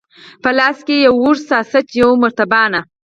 [0.43, 2.79] په لاس کې یې یو اوږد ساسیج، یوه مرتبانه.